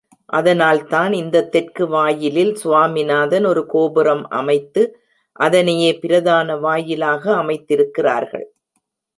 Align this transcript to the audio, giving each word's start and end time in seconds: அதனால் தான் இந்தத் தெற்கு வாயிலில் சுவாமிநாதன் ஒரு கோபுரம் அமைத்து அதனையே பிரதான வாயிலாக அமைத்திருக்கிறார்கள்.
அதனால் 0.29 0.79
தான் 0.87 1.11
இந்தத் 1.13 1.51
தெற்கு 1.51 1.87
வாயிலில் 1.87 2.55
சுவாமிநாதன் 2.55 3.45
ஒரு 3.45 3.65
கோபுரம் 3.65 4.25
அமைத்து 4.31 4.83
அதனையே 5.39 5.91
பிரதான 5.99 6.57
வாயிலாக 6.57 7.23
அமைத்திருக்கிறார்கள். 7.35 8.47